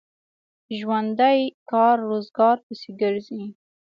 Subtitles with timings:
[0.77, 1.39] ژوندي
[1.71, 3.43] کار روزګار پسې ګرځي